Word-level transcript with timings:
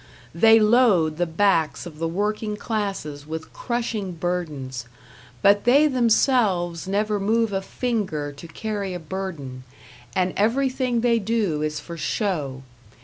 They 0.33 0.59
load 0.59 1.17
the 1.17 1.27
backs 1.27 1.85
of 1.85 1.99
the 1.99 2.07
working 2.07 2.57
classes 2.57 3.27
with 3.27 3.53
crushing 3.53 4.13
burdens, 4.13 4.85
but 5.43 5.63
they 5.63 5.85
themselves 5.85 6.87
never 6.87 7.19
move 7.19 7.53
a 7.53 7.61
finger 7.61 8.31
to 8.31 8.47
carry 8.47 8.95
a 8.95 8.99
burden, 8.99 9.63
and 10.15 10.33
everything 10.35 11.01
they 11.01 11.19
do 11.19 11.61
is 11.61 11.79
for 11.79 11.97
show. 11.97 12.63